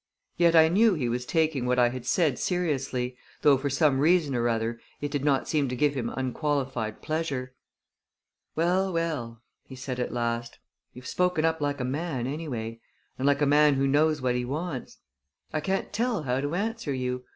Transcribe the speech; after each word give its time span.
Yet 0.35 0.55
I 0.55 0.67
knew 0.67 0.95
he 0.95 1.07
was 1.07 1.27
taking 1.27 1.67
what 1.67 1.77
I 1.77 1.89
had 1.89 2.07
said 2.07 2.39
seriously, 2.39 3.15
though 3.43 3.55
for 3.55 3.69
some 3.69 3.99
reason 3.99 4.33
or 4.33 4.49
other 4.49 4.79
it 4.99 5.11
did 5.11 5.23
not 5.23 5.47
seem 5.47 5.69
to 5.69 5.75
give 5.75 5.93
him 5.93 6.09
unqualified 6.09 7.03
pleasure. 7.03 7.53
"Well, 8.55 8.91
well!" 8.91 9.43
he 9.63 9.75
said 9.75 9.99
at 9.99 10.11
last. 10.11 10.57
"You've 10.91 11.05
spoken 11.05 11.45
up 11.45 11.61
like 11.61 11.79
a 11.79 11.85
man, 11.85 12.25
anyway 12.25 12.81
and 13.19 13.27
like 13.27 13.43
a 13.43 13.45
man 13.45 13.75
who 13.75 13.85
knows 13.85 14.23
what 14.23 14.33
he 14.33 14.43
wants. 14.43 14.97
I 15.53 15.59
can't 15.61 15.93
tell 15.93 16.23
how 16.23 16.41
to 16.41 16.55
answer 16.55 16.95
you. 16.95 17.23